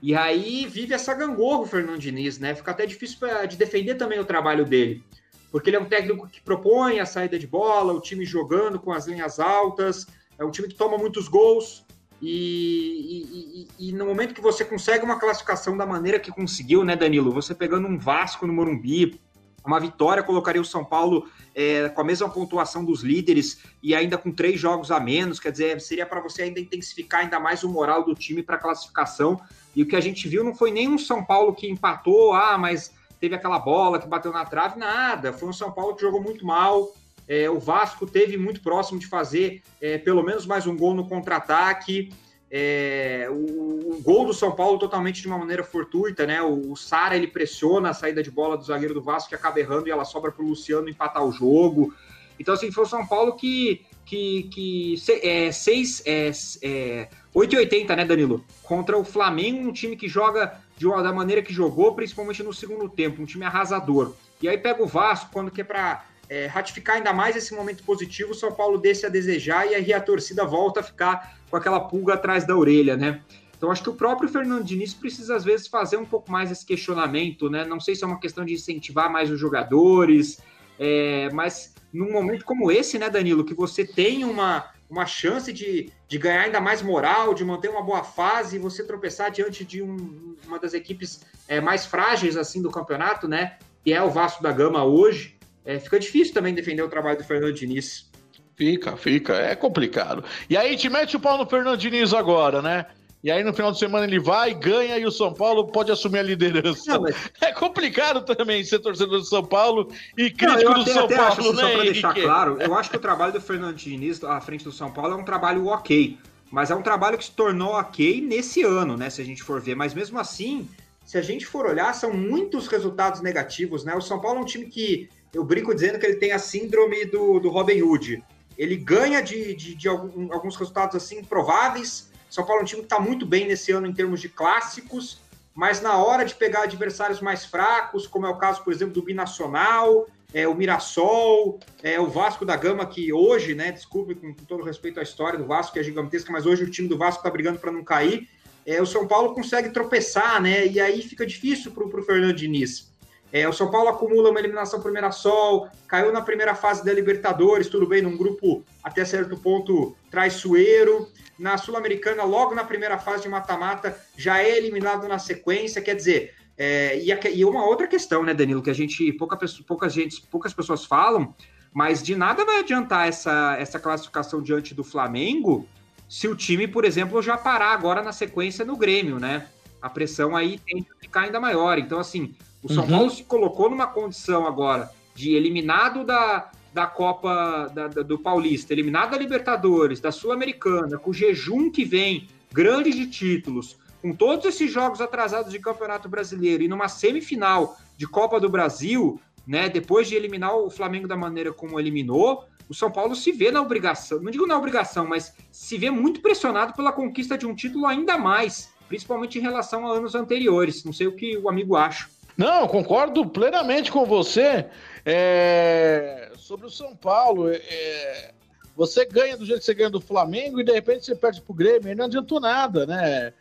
[0.00, 2.54] E aí vive essa gangorra o Fernando Diniz, né?
[2.54, 5.04] Fica até difícil pra, de defender também o trabalho dele.
[5.50, 8.92] Porque ele é um técnico que propõe a saída de bola, o time jogando com
[8.92, 10.06] as linhas altas,
[10.38, 11.84] é um time que toma muitos gols,
[12.20, 16.96] e, e, e, no momento que você consegue uma classificação da maneira que conseguiu, né,
[16.96, 17.30] Danilo?
[17.32, 19.20] Você pegando um Vasco no Morumbi,
[19.64, 24.16] uma vitória colocaria o São Paulo é, com a mesma pontuação dos líderes e ainda
[24.16, 27.68] com três jogos a menos, quer dizer, seria para você ainda intensificar ainda mais o
[27.68, 29.40] moral do time para classificação.
[29.76, 32.56] E o que a gente viu não foi nem um São Paulo que empatou, ah,
[32.58, 35.32] mas teve aquela bola que bateu na trave, nada.
[35.32, 36.92] Foi um São Paulo que jogou muito mal,
[37.28, 41.06] é, o Vasco teve muito próximo de fazer é, pelo menos mais um gol no
[41.06, 42.10] contra-ataque.
[42.50, 46.40] É, o, o, gol do São Paulo totalmente de uma maneira fortuita, né?
[46.40, 49.60] O, o Sara ele pressiona a saída de bola do zagueiro do Vasco que acaba
[49.60, 51.92] errando e ela sobra para o Luciano empatar o jogo.
[52.40, 53.84] Então, assim, foi o São Paulo que.
[54.06, 56.30] que, que é, seis, é,
[56.62, 58.42] é, 8,80, né, Danilo?
[58.62, 62.88] Contra o Flamengo, um time que joga de da maneira que jogou, principalmente no segundo
[62.88, 64.14] tempo, um time arrasador.
[64.40, 68.32] E aí pega o Vasco quando quer para é, ratificar ainda mais esse momento positivo,
[68.32, 71.80] o São Paulo deixa a desejar e aí a torcida volta a ficar com aquela
[71.80, 73.22] pulga atrás da orelha, né?
[73.56, 76.64] Então acho que o próprio Fernando Diniz precisa às vezes fazer um pouco mais esse
[76.64, 77.64] questionamento, né?
[77.64, 80.38] Não sei se é uma questão de incentivar mais os jogadores,
[80.78, 85.90] é, mas num momento como esse, né, Danilo, que você tem uma, uma chance de,
[86.06, 89.82] de ganhar ainda mais moral, de manter uma boa fase, e você tropeçar diante de
[89.82, 93.56] um, uma das equipes é, mais frágeis assim do campeonato, né?
[93.82, 95.37] Que é o Vasco da Gama hoje
[95.68, 98.10] é, fica difícil também defender o trabalho do Fernando Diniz.
[98.56, 100.24] Fica, fica, é complicado.
[100.48, 102.86] E aí te mete o pau no Fernando Diniz agora, né?
[103.22, 106.20] E aí no final de semana ele vai, ganha e o São Paulo pode assumir
[106.20, 106.94] a liderança.
[106.94, 107.14] Não, mas...
[107.42, 111.52] É complicado também ser torcedor do São Paulo e crítico Não, do São Paulo, acho,
[111.52, 111.62] né?
[111.62, 114.72] Só para deixar claro, eu acho que o trabalho do Fernando Diniz à frente do
[114.72, 116.16] São Paulo é um trabalho ok,
[116.50, 119.10] mas é um trabalho que se tornou ok nesse ano, né?
[119.10, 120.66] Se a gente for ver, mas mesmo assim,
[121.04, 123.94] se a gente for olhar, são muitos resultados negativos, né?
[123.94, 127.04] O São Paulo é um time que eu brinco dizendo que ele tem a síndrome
[127.04, 128.24] do, do Robin Hood.
[128.58, 132.10] Ele ganha de, de, de alguns resultados assim prováveis.
[132.28, 135.20] São Paulo é um time que está muito bem nesse ano em termos de clássicos,
[135.54, 139.02] mas na hora de pegar adversários mais fracos, como é o caso, por exemplo, do
[139.02, 144.44] Binacional, é, o Mirassol, é, o Vasco da Gama, que hoje, né, desculpe com, com,
[144.44, 147.20] todo respeito à história do Vasco, que é gigantesca, mas hoje o time do Vasco
[147.20, 148.28] está brigando para não cair.
[148.66, 150.66] É, o São Paulo consegue tropeçar, né?
[150.66, 152.90] E aí fica difícil para o Fernando Diniz.
[153.32, 157.68] É, o São Paulo acumula uma eliminação pro Mirassol, caiu na primeira fase da Libertadores,
[157.68, 161.08] tudo bem, num grupo até certo ponto traiçoeiro.
[161.38, 165.82] Na Sul-Americana, logo na primeira fase de mata-mata, já é eliminado na sequência.
[165.82, 169.38] Quer dizer, é, e, a, e, uma outra questão, né, Danilo, que a gente, pouca,
[169.66, 171.34] pouca gente, poucas pessoas falam,
[171.72, 175.68] mas de nada vai adiantar essa, essa classificação diante do Flamengo
[176.08, 179.46] se o time, por exemplo, já parar agora na sequência no Grêmio, né?
[179.80, 181.78] A pressão aí tende a ficar ainda maior.
[181.78, 182.90] Então, assim, o São uhum.
[182.90, 188.72] Paulo se colocou numa condição agora de eliminado da, da Copa da, da, do Paulista,
[188.72, 194.46] eliminado da Libertadores, da Sul-Americana, com o jejum que vem grande de títulos, com todos
[194.46, 200.08] esses jogos atrasados de Campeonato Brasileiro e numa semifinal de Copa do Brasil, né, depois
[200.08, 204.20] de eliminar o Flamengo da maneira como eliminou, o São Paulo se vê na obrigação,
[204.20, 208.18] não digo na obrigação, mas se vê muito pressionado pela conquista de um título ainda
[208.18, 210.84] mais, principalmente em relação a anos anteriores.
[210.84, 212.08] Não sei o que o amigo acha.
[212.38, 214.64] Não, concordo plenamente com você.
[215.04, 216.30] É...
[216.36, 218.32] Sobre o São Paulo, é...
[218.76, 221.52] você ganha do jeito que você ganha do Flamengo e de repente você perde pro
[221.52, 223.32] Grêmio, e não adiantou nada, né?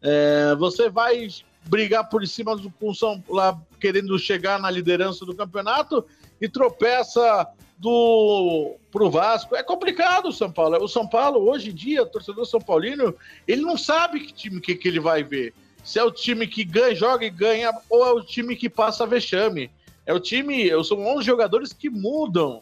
[0.00, 0.54] É...
[0.58, 1.28] Você vai
[1.66, 6.02] brigar por cima do com São lá querendo chegar na liderança do campeonato
[6.40, 9.54] e tropeça do pro Vasco.
[9.54, 10.82] É complicado o São Paulo.
[10.82, 13.14] O São Paulo, hoje em dia, o torcedor São Paulino,
[13.46, 15.52] ele não sabe que time que, que ele vai ver.
[15.86, 19.06] Se é o time que ganha, joga e ganha, ou é o time que passa
[19.06, 19.70] vexame.
[20.04, 22.58] É o time, são 11 jogadores que mudam,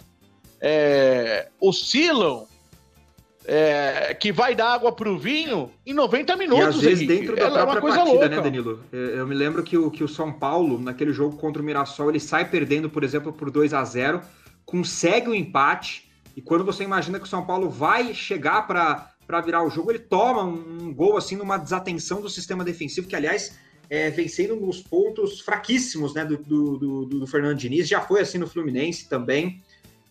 [0.60, 2.46] é, oscilam,
[3.46, 6.64] é, que vai dar água para o vinho em 90 minutos.
[6.64, 7.20] E às vezes Henrique.
[7.20, 8.28] dentro da Ela própria é partida, louca.
[8.28, 8.84] né, Danilo?
[8.92, 12.20] Eu me lembro que o, que o São Paulo, naquele jogo contra o Mirassol, ele
[12.20, 14.20] sai perdendo, por exemplo, por 2 a 0
[14.66, 19.13] consegue o empate, e quando você imagina que o São Paulo vai chegar para
[19.44, 23.16] virar o jogo, ele toma um, um, gol assim numa desatenção do sistema defensivo, que
[23.16, 23.58] aliás
[23.88, 28.20] é, vem sendo nos pontos fraquíssimos né, do, do, do, do Fernando Diniz, já foi
[28.20, 29.62] assim no Fluminense também.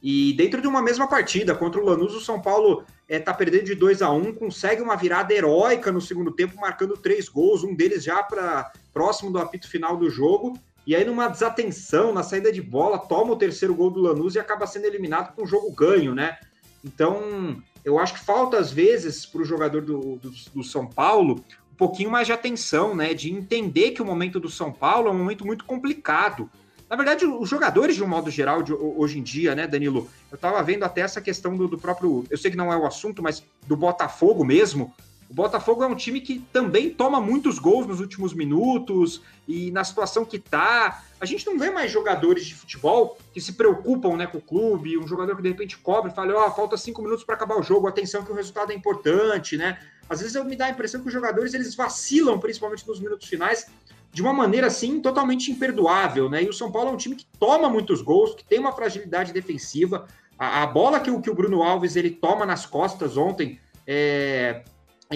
[0.01, 3.63] E dentro de uma mesma partida contra o Lanús, o São Paulo está é, perdendo
[3.63, 7.63] de 2 a 1 um, consegue uma virada heróica no segundo tempo, marcando três gols,
[7.63, 10.59] um deles já para próximo do apito final do jogo.
[10.85, 14.39] E aí, numa desatenção, na saída de bola, toma o terceiro gol do Lanús e
[14.39, 16.37] acaba sendo eliminado com o jogo ganho, né?
[16.83, 21.43] Então, eu acho que falta, às vezes, para o jogador do, do, do, São Paulo
[21.71, 23.13] um pouquinho mais de atenção, né?
[23.13, 26.49] De entender que o momento do São Paulo é um momento muito complicado.
[26.89, 30.07] Na verdade, os jogadores, de um modo geral, de, hoje em dia, né, Danilo?
[30.31, 32.23] Eu estava vendo até essa questão do, do próprio.
[32.29, 34.93] Eu sei que não é o assunto, mas do Botafogo mesmo
[35.29, 39.83] o Botafogo é um time que também toma muitos gols nos últimos minutos e na
[39.83, 41.03] situação que tá.
[41.19, 44.97] A gente não vê mais jogadores de futebol que se preocupam né, com o clube,
[44.97, 47.57] um jogador que de repente cobre e fala: Ó, oh, falta cinco minutos para acabar
[47.57, 49.79] o jogo, atenção que o resultado é importante, né?
[50.09, 53.27] Às vezes eu me dá a impressão que os jogadores eles vacilam, principalmente nos minutos
[53.27, 53.67] finais,
[54.11, 56.43] de uma maneira assim totalmente imperdoável, né?
[56.43, 59.33] E o São Paulo é um time que toma muitos gols, que tem uma fragilidade
[59.33, 60.05] defensiva.
[60.37, 64.63] A, a bola que, que o Bruno Alves ele toma nas costas ontem é,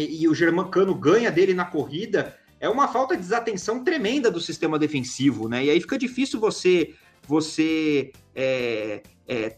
[0.06, 4.78] e, o Germancano ganha dele na corrida, é uma falta de desatenção tremenda do sistema
[4.78, 5.66] defensivo, né?
[5.66, 6.94] E aí fica difícil você
[7.28, 9.58] você é, é,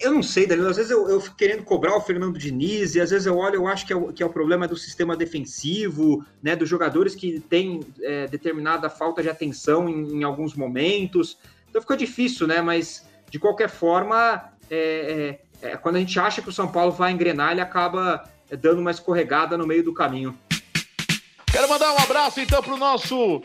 [0.00, 3.00] eu não sei, Danilo, às vezes eu, eu fico querendo cobrar o Fernando Diniz, e
[3.00, 5.16] às vezes eu olho, eu acho que é o, que é o problema do sistema
[5.16, 11.36] defensivo, né, dos jogadores que têm é, determinada falta de atenção em, em, alguns momentos,
[11.68, 16.40] então fica difícil, né, mas de qualquer forma, é, é, é, quando a gente acha
[16.40, 18.22] que o São Paulo vai engrenar, ele acaba
[18.56, 20.38] dando uma escorregada no meio do caminho.
[21.50, 23.42] Quero mandar um abraço então para o nosso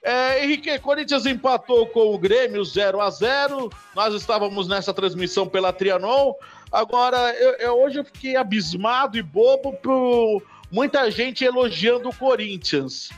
[0.02, 5.72] É, Henrique, Corinthians empatou com o Grêmio 0 a 0 Nós estávamos nessa transmissão pela
[5.72, 6.34] Trianon.
[6.70, 13.08] Agora, eu, eu, hoje eu fiquei abismado e bobo por muita gente elogiando o Corinthians.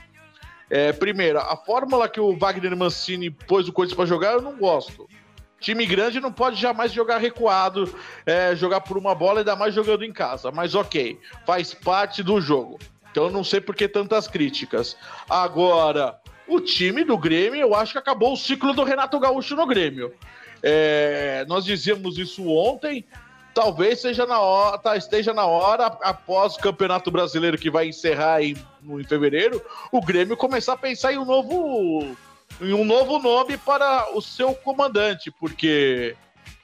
[0.69, 4.57] É, primeiro, a fórmula que o Wagner Mancini pôs o Corinthians para jogar, eu não
[4.57, 5.09] gosto.
[5.61, 7.93] Time grande não pode jamais jogar recuado,
[8.27, 10.51] é, jogar por uma bola, ainda mais jogando em casa.
[10.51, 12.79] Mas ok, faz parte do jogo.
[13.11, 14.97] Então eu não sei por que tantas críticas.
[15.29, 19.67] Agora, o time do Grêmio, eu acho que acabou o ciclo do Renato Gaúcho no
[19.67, 20.13] Grêmio.
[20.63, 23.05] É, nós dizíamos isso ontem,
[23.57, 28.43] talvez seja na hora, tá, esteja na hora, após o Campeonato Brasileiro que vai encerrar
[28.43, 28.55] em,
[28.87, 32.15] em fevereiro, o Grêmio começar a pensar em um novo
[32.61, 36.15] em um novo nome para o seu comandante, porque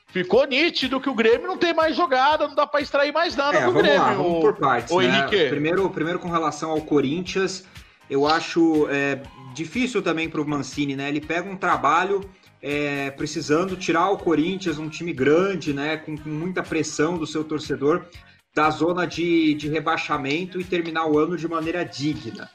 [0.09, 3.57] ficou nítido que o Grêmio não tem mais jogada, não dá para extrair mais nada
[3.57, 4.03] é, do vamos Grêmio.
[4.03, 5.07] Lá, vamos por partes, o né?
[5.07, 5.49] Henrique.
[5.49, 7.65] Primeiro, primeiro com relação ao Corinthians,
[8.09, 9.19] eu acho é,
[9.55, 11.09] difícil também para o Mancini, né?
[11.09, 12.21] Ele pega um trabalho
[12.63, 17.43] é, precisando tirar o Corinthians, um time grande, né, com, com, muita pressão do seu
[17.43, 18.07] torcedor,
[18.55, 22.49] da zona de, de rebaixamento e terminar o ano de maneira digna.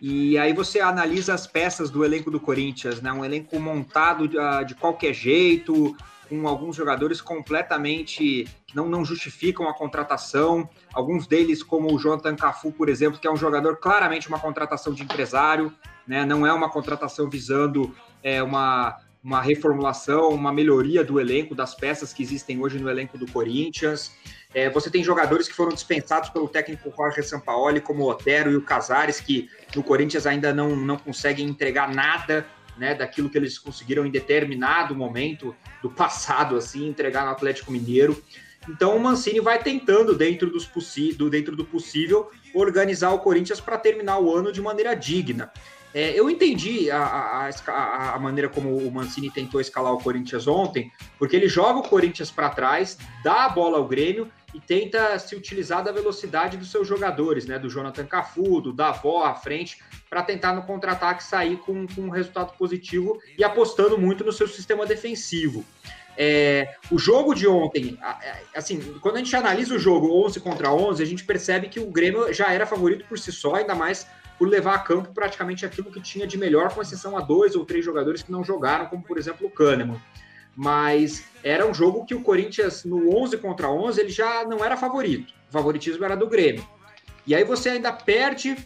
[0.00, 3.12] E aí você analisa as peças do elenco do Corinthians, né?
[3.12, 5.94] Um elenco montado de, ah, de qualquer jeito,
[6.26, 10.66] com alguns jogadores completamente que não, não justificam a contratação.
[10.94, 14.94] Alguns deles, como o Jonathan Cafu, por exemplo, que é um jogador claramente uma contratação
[14.94, 15.70] de empresário,
[16.06, 16.24] né?
[16.24, 22.12] não é uma contratação visando é, uma, uma reformulação, uma melhoria do elenco, das peças
[22.12, 24.12] que existem hoje no elenco do Corinthians.
[24.54, 28.56] É, você tem jogadores que foram dispensados pelo técnico Jorge Sampaoli, como o Otero e
[28.56, 32.46] o Casares, que no Corinthians ainda não, não conseguem entregar nada
[32.76, 38.20] né, daquilo que eles conseguiram em determinado momento do passado, assim, entregar no Atlético Mineiro.
[38.68, 40.68] Então o Mancini vai tentando, dentro, dos
[41.16, 45.52] do, dentro do possível, organizar o Corinthians para terminar o ano de maneira digna.
[45.92, 50.92] É, eu entendi a, a, a, maneira como o Mancini tentou escalar o Corinthians ontem,
[51.18, 55.34] porque ele joga o Corinthians para trás, dá a bola ao Grêmio e tenta se
[55.34, 57.58] utilizar da velocidade dos seus jogadores, né?
[57.58, 62.10] Do Jonathan Cafu, do Davó à frente, para tentar no contra-ataque sair com, com um
[62.10, 65.64] resultado positivo e apostando muito no seu sistema defensivo.
[66.16, 67.98] É, o jogo de ontem,
[68.54, 71.86] assim, quando a gente analisa o jogo 11 contra 11, a gente percebe que o
[71.86, 74.06] Grêmio já era favorito por si só, ainda mais
[74.40, 77.66] por levar a campo praticamente aquilo que tinha de melhor, com exceção a dois ou
[77.66, 80.00] três jogadores que não jogaram, como por exemplo o Kahneman.
[80.56, 84.78] Mas era um jogo que o Corinthians, no 11 contra 11, ele já não era
[84.78, 85.34] favorito.
[85.50, 86.66] O favoritismo era do Grêmio.
[87.26, 88.56] E aí você ainda perde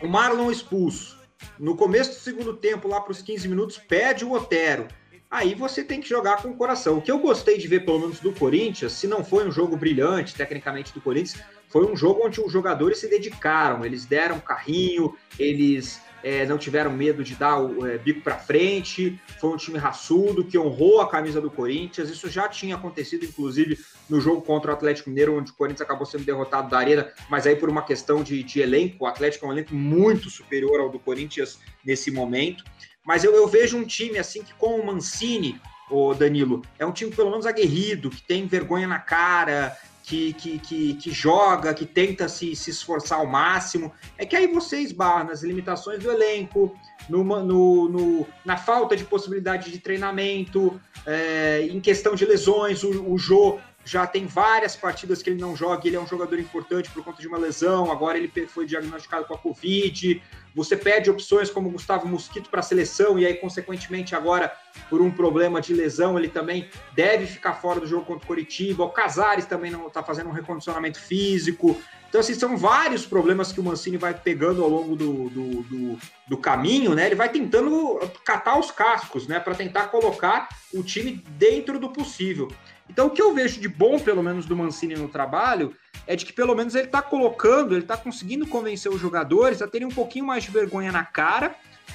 [0.00, 1.18] o Marlon expulso.
[1.58, 4.86] No começo do segundo tempo, lá para os 15 minutos, pede o Otero.
[5.28, 6.98] Aí você tem que jogar com o coração.
[6.98, 9.76] O que eu gostei de ver, pelo menos do Corinthians, se não foi um jogo
[9.76, 13.84] brilhante, tecnicamente, do Corinthians, foi um jogo onde os jogadores se dedicaram.
[13.84, 19.20] Eles deram carrinho, eles é, não tiveram medo de dar o é, bico para frente.
[19.40, 22.10] Foi um time raçudo que honrou a camisa do Corinthians.
[22.10, 26.06] Isso já tinha acontecido, inclusive, no jogo contra o Atlético Mineiro, onde o Corinthians acabou
[26.06, 29.04] sendo derrotado da Arena, mas aí por uma questão de, de elenco.
[29.04, 32.64] O Atlético é um elenco muito superior ao do Corinthians nesse momento.
[33.04, 36.90] Mas eu, eu vejo um time assim que, com o Mancini, o Danilo, é um
[36.90, 39.76] time pelo menos aguerrido, que tem vergonha na cara,
[40.06, 44.46] que, que, que, que, joga, que tenta se, se esforçar ao máximo, é que aí
[44.46, 46.72] você esbarra nas limitações do elenco,
[47.08, 53.12] numa, no, no, na falta de possibilidade de treinamento, é, em questão de lesões, o,
[53.12, 56.90] o Jô já tem várias partidas que ele não joga, ele é um jogador importante
[56.90, 60.20] por conta de uma lesão, agora ele foi diagnosticado com a Covid.
[60.56, 64.52] Você pede opções como Gustavo Mosquito para a seleção, e aí, consequentemente, agora,
[64.90, 68.82] por um problema de lesão, ele também deve ficar fora do jogo contra o Coritiba.
[68.82, 71.80] O Casares também não está fazendo um recondicionamento físico.
[72.08, 75.98] Então, assim, são vários problemas que o Mancini vai pegando ao longo do, do, do,
[76.26, 77.06] do caminho, né?
[77.06, 79.38] Ele vai tentando catar os cascos, né?
[79.38, 82.48] Para tentar colocar o time dentro do possível.
[82.88, 85.74] Então, o que eu vejo de bom, pelo menos, do Mancini no trabalho,
[86.06, 89.66] é de que pelo menos ele está colocando, ele está conseguindo convencer os jogadores a
[89.66, 91.54] terem um pouquinho mais de vergonha na cara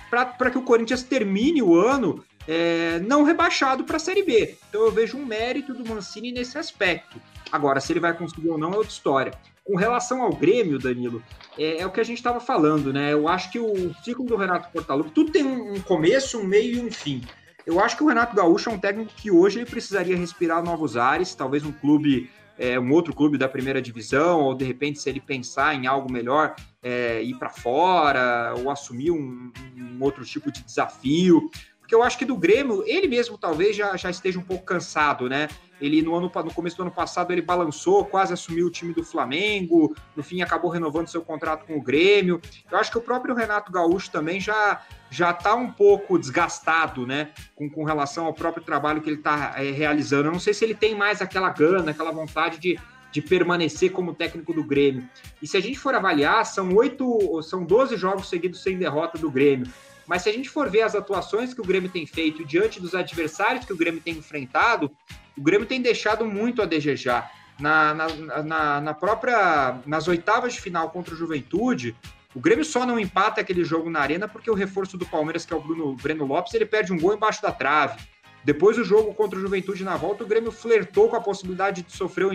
[0.09, 4.57] para que o Corinthians termine o ano é, não rebaixado para a Série B.
[4.69, 7.21] Então eu vejo um mérito do Mancini nesse aspecto.
[7.51, 9.33] Agora, se ele vai conseguir ou não é outra história.
[9.63, 11.23] Com relação ao Grêmio, Danilo,
[11.57, 13.13] é, é o que a gente estava falando, né?
[13.13, 16.79] Eu acho que o ciclo do Renato Portaluppi, tudo tem um começo, um meio e
[16.79, 17.21] um fim.
[17.65, 20.97] Eu acho que o Renato Gaúcho é um técnico que hoje ele precisaria respirar novos
[20.97, 25.09] ares, talvez um clube, é, um outro clube da primeira divisão, ou de repente, se
[25.09, 30.51] ele pensar em algo melhor, é, ir para fora, ou assumir um, um outro tipo
[30.51, 31.49] de desafio
[31.91, 35.27] porque eu acho que do Grêmio, ele mesmo talvez já, já esteja um pouco cansado,
[35.27, 35.49] né?
[35.81, 39.03] Ele no, ano, no começo do ano passado ele balançou, quase assumiu o time do
[39.03, 42.39] Flamengo, no fim acabou renovando seu contrato com o Grêmio.
[42.71, 47.31] Eu acho que o próprio Renato Gaúcho também já já está um pouco desgastado, né,
[47.53, 50.29] com, com relação ao próprio trabalho que ele está é, realizando.
[50.29, 52.79] Eu não sei se ele tem mais aquela gana, aquela vontade de,
[53.11, 55.07] de permanecer como técnico do Grêmio.
[55.41, 59.29] E se a gente for avaliar, são oito, são 12 jogos seguidos sem derrota do
[59.29, 59.67] Grêmio.
[60.07, 62.95] Mas se a gente for ver as atuações que o Grêmio tem feito diante dos
[62.95, 64.91] adversários que o Grêmio tem enfrentado,
[65.37, 67.31] o Grêmio tem deixado muito a desejar.
[67.59, 68.07] Na, na,
[68.43, 71.95] na, na própria nas oitavas de final contra o Juventude,
[72.33, 75.53] o Grêmio só não empata aquele jogo na arena porque o reforço do Palmeiras, que
[75.53, 77.99] é o Bruno Breno Lopes, ele perde um gol embaixo da trave.
[78.43, 81.91] Depois do jogo contra o Juventude na volta, o Grêmio flertou com a possibilidade de
[81.91, 82.27] sofrer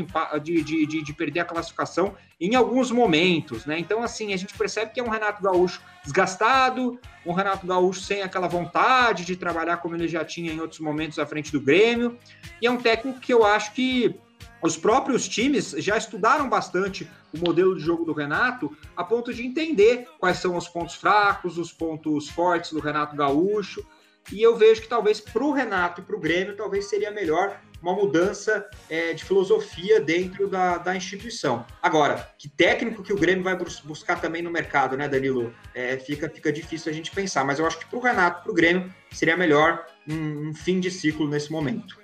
[0.42, 3.78] de, de, de, de, perder a classificação em alguns momentos, né?
[3.78, 8.22] Então, assim, a gente percebe que é um Renato Gaúcho desgastado, um Renato Gaúcho sem
[8.22, 12.16] aquela vontade de trabalhar como ele já tinha em outros momentos à frente do Grêmio,
[12.60, 14.14] e é um técnico que eu acho que
[14.62, 19.44] os próprios times já estudaram bastante o modelo de jogo do Renato a ponto de
[19.44, 23.84] entender quais são os pontos fracos, os pontos fortes do Renato Gaúcho,
[24.32, 27.60] e eu vejo que talvez para o Renato e para o Grêmio, talvez seria melhor
[27.82, 31.64] uma mudança é, de filosofia dentro da, da instituição.
[31.80, 35.54] Agora, que técnico que o Grêmio vai buscar também no mercado, né, Danilo?
[35.74, 38.50] É, fica, fica difícil a gente pensar, mas eu acho que para o Renato, para
[38.50, 41.98] o Grêmio, seria melhor um, um, fim de ciclo nesse momento.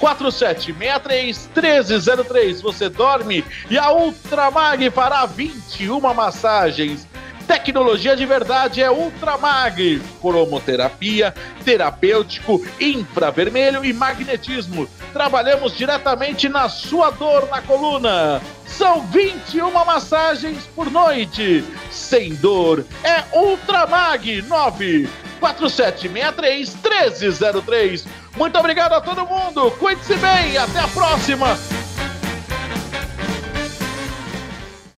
[0.00, 7.06] 947631303 Você dorme e a Ultramag fará 21 massagens.
[7.46, 10.02] Tecnologia de verdade é Ultramag.
[10.20, 11.32] Cromoterapia,
[11.64, 14.88] terapêutico, infravermelho e magnetismo.
[15.12, 18.42] Trabalhamos diretamente na sua dor na coluna.
[18.66, 21.64] São 21 massagens por noite.
[21.88, 22.84] Sem dor.
[23.04, 28.06] É Ultramag 9 4763 1303.
[28.36, 29.70] Muito obrigado a todo mundo.
[29.72, 30.56] Cuide-se bem.
[30.56, 31.56] Até a próxima.